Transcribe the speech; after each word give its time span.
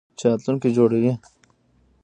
چې 0.17 0.25
راتلونکی 0.29 0.69
جوړوي. 0.77 1.13